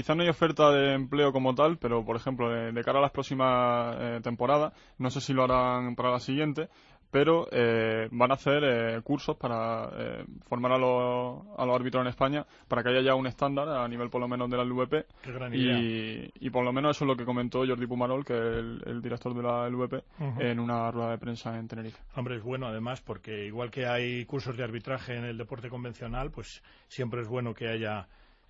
[0.00, 3.10] quizás no hay oferta de empleo como tal, pero por ejemplo, de, cara a las
[3.10, 6.70] próximas eh, temporadas, no sé si lo harán para la siguiente,
[7.10, 12.02] pero eh, van a hacer eh, cursos para eh, formar a los, a los árbitros
[12.02, 14.64] en España para que haya ya un estándar a nivel por lo menos de la
[14.64, 15.06] LVP
[15.52, 18.56] y, y, por lo menos eso es lo que comentó Jordi Pumarol que es
[18.86, 20.02] el, director de la LVP
[20.38, 21.98] en una rueda de prensa en Tenerife.
[22.14, 26.30] Hombre, es bueno además porque igual que hay cursos de arbitraje en el deporte convencional,
[26.30, 28.06] pues siempre es bueno que haya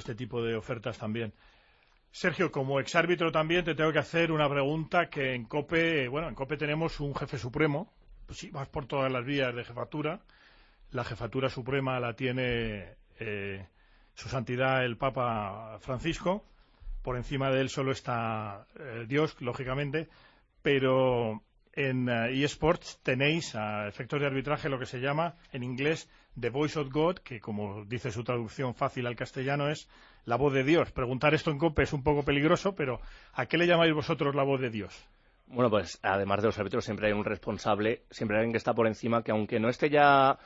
[0.00, 1.32] este tipo de ofertas también.
[2.10, 6.34] Sergio, como exárbitro también te tengo que hacer una pregunta que en COPE, bueno, en
[6.34, 7.90] COPE tenemos un jefe supremo,
[8.30, 10.20] si vas por todas las vías de jefatura.
[10.90, 13.66] La jefatura suprema la tiene eh,
[14.14, 16.44] su santidad el Papa Francisco.
[17.02, 20.08] Por encima de él solo está eh, Dios, lógicamente.
[20.62, 26.08] Pero en eh, eSports tenéis a efectos de arbitraje lo que se llama en inglés
[26.38, 29.88] The Voice of God, que como dice su traducción fácil al castellano es
[30.24, 30.92] la voz de Dios.
[30.92, 33.00] Preguntar esto en COPE es un poco peligroso, pero
[33.34, 35.08] ¿a qué le llamáis vosotros la voz de Dios?
[35.46, 38.72] Bueno, pues además de los árbitros siempre hay un responsable, siempre hay alguien que está
[38.72, 40.38] por encima, que aunque no esté ya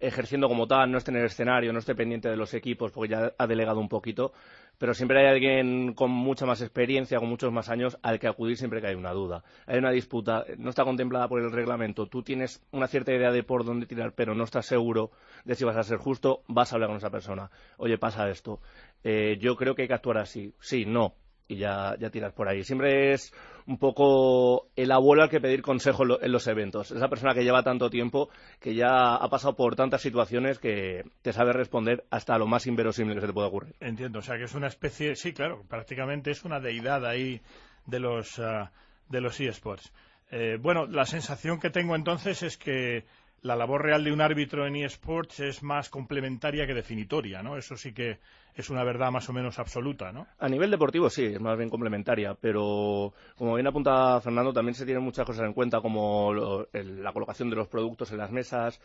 [0.00, 3.12] ejerciendo como tal, no esté en el escenario, no esté pendiente de los equipos, porque
[3.12, 4.32] ya ha delegado un poquito,
[4.78, 8.56] pero siempre hay alguien con mucha más experiencia, con muchos más años, al que acudir
[8.56, 9.42] siempre que hay una duda.
[9.66, 13.42] Hay una disputa, no está contemplada por el reglamento, tú tienes una cierta idea de
[13.42, 15.10] por dónde tirar, pero no estás seguro
[15.44, 17.50] de si vas a ser justo, vas a hablar con esa persona.
[17.78, 18.60] Oye, pasa esto.
[19.02, 20.54] Eh, yo creo que hay que actuar así.
[20.60, 21.14] Sí, no
[21.48, 22.64] y ya, ya tiras por ahí.
[22.64, 23.32] Siempre es
[23.66, 26.90] un poco el abuelo al que pedir consejo en, los eventos.
[26.90, 28.28] Esa persona que lleva tanto tiempo,
[28.60, 33.14] que ya ha pasado por tantas situaciones que te sabe responder hasta lo más inverosímil
[33.14, 33.74] que se te pueda ocurrir.
[33.80, 37.40] Entiendo, o sea que es una especie, sí, claro, prácticamente es una deidad ahí
[37.86, 38.68] de los, uh,
[39.08, 39.92] de los eSports.
[40.30, 43.04] Eh, bueno, la sensación que tengo entonces es que
[43.46, 47.56] la labor real de un árbitro en eSports es más complementaria que definitoria, ¿no?
[47.56, 48.18] Eso sí que
[48.54, 50.26] es una verdad más o menos absoluta, ¿no?
[50.38, 54.84] A nivel deportivo sí, es más bien complementaria, pero como bien apunta Fernando, también se
[54.84, 58.80] tienen muchas cosas en cuenta, como la colocación de los productos en las mesas.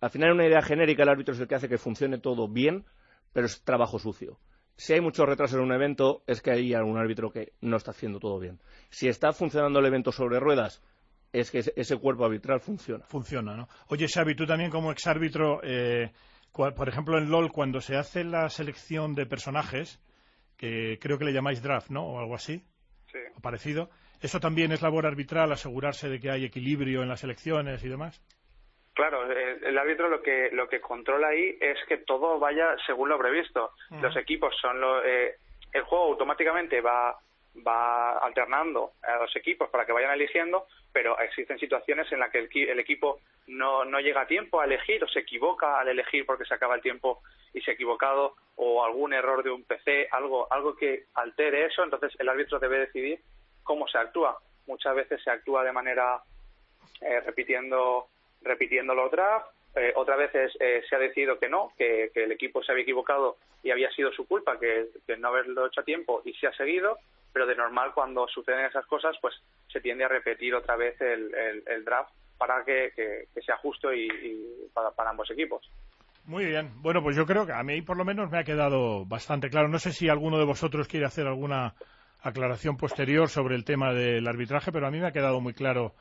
[0.00, 2.84] Al final, una idea genérica, el árbitro es el que hace que funcione todo bien,
[3.32, 4.38] pero es trabajo sucio.
[4.76, 7.90] Si hay mucho retraso en un evento, es que hay algún árbitro que no está
[7.90, 8.60] haciendo todo bien.
[8.88, 10.82] Si está funcionando el evento sobre ruedas,
[11.32, 13.04] es que ese cuerpo arbitral funciona.
[13.04, 13.68] Funciona, ¿no?
[13.88, 16.10] Oye, Xavi, tú también como exárbitro, eh,
[16.52, 20.00] por ejemplo, en LOL, cuando se hace la selección de personajes,
[20.58, 22.04] que creo que le llamáis draft, ¿no?
[22.04, 22.62] O algo así.
[23.10, 23.18] Sí.
[23.36, 23.88] O parecido.
[24.20, 28.22] ¿Eso también es labor arbitral, asegurarse de que hay equilibrio en las elecciones y demás?
[28.94, 33.18] Claro, el, árbitro lo que lo que controla ahí es que todo vaya según lo
[33.18, 33.70] previsto.
[34.02, 35.36] Los equipos son lo, eh,
[35.72, 37.18] el juego automáticamente va
[37.56, 42.38] va alternando a los equipos para que vayan eligiendo, pero existen situaciones en las que
[42.38, 46.44] el, equipo no, no llega a tiempo a elegir o se equivoca al elegir porque
[46.44, 50.50] se acaba el tiempo y se ha equivocado o algún error de un PC, algo,
[50.50, 53.20] algo que altere eso, entonces el árbitro debe decidir
[53.62, 54.38] cómo se actúa.
[54.66, 56.22] Muchas veces se actúa de manera
[57.00, 58.08] eh, repitiendo,
[58.42, 62.62] repitiendo los drafts, eh, otras veces eh, se ha decidido que no, que, el equipo
[62.62, 66.20] se había equivocado y había sido su culpa, que, que no haberlo hecho a tiempo
[66.24, 66.98] y se ha seguido
[67.32, 69.34] pero de normal cuando suceden esas cosas pues
[69.68, 72.92] se tiende a repetir otra vez el, draft para que,
[73.44, 74.08] sea justo y,
[74.74, 75.68] para, ambos equipos.
[76.24, 76.70] Muy bien.
[76.76, 79.68] Bueno, pues yo creo que a mí por lo menos me ha quedado bastante claro.
[79.68, 81.74] No sé si alguno de vosotros quiere hacer alguna
[82.20, 85.94] aclaración posterior sobre el tema del arbitraje, pero a mí me ha quedado muy claro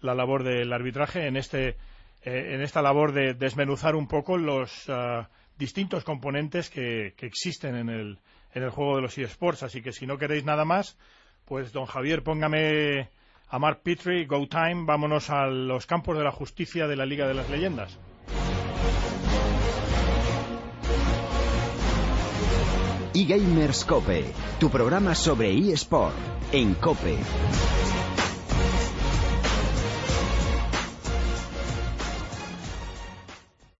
[0.00, 1.76] la labor del arbitraje en este
[2.22, 7.88] eh, en esta labor de desmenuzar un poco los ah, distintos componentes que existen en
[7.88, 8.18] el
[8.56, 9.62] en el juego de los eSports.
[9.62, 10.96] Así que si no queréis nada más,
[11.44, 13.10] pues don Javier, póngame
[13.48, 17.28] a Mark Petrie, Go Time, vámonos a los campos de la justicia de la Liga
[17.28, 17.98] de las Leyendas.
[24.58, 25.52] tu programa sobre.